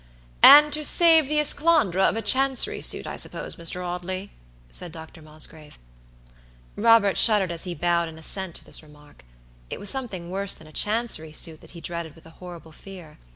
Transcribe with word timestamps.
"And 0.41 0.73
to 0.73 0.83
save 0.83 1.29
the 1.29 1.37
esclandre 1.37 2.01
of 2.09 2.15
a 2.17 2.23
Chancery 2.23 2.81
suit, 2.81 3.05
I 3.05 3.17
suppose, 3.17 3.53
Mr. 3.55 3.85
Audley," 3.85 4.31
said 4.71 4.91
Dr. 4.91 5.21
Mosgrave. 5.21 5.77
Robert 6.75 7.19
shuddered 7.19 7.51
as 7.51 7.65
he 7.65 7.75
bowed 7.75 8.09
an 8.09 8.17
assent 8.17 8.55
to 8.55 8.65
this 8.65 8.81
remark. 8.81 9.23
It 9.69 9.79
was 9.79 9.91
something 9.91 10.31
worse 10.31 10.55
than 10.55 10.65
a 10.65 10.73
Chancery 10.73 11.33
suit 11.33 11.61
that 11.61 11.77
he 11.77 11.81
dreaded 11.81 12.15
with 12.15 12.25
a 12.25 12.31
horrible 12.41 12.71
fear. 12.71 13.19